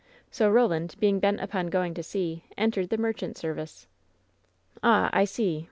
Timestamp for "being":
0.99-1.19